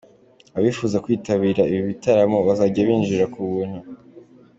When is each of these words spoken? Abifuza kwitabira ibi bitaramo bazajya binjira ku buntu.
Abifuza 0.57 1.01
kwitabira 1.03 1.61
ibi 1.71 1.81
bitaramo 1.89 2.37
bazajya 2.47 2.81
binjira 2.87 3.25
ku 3.33 3.39
buntu. 3.51 3.79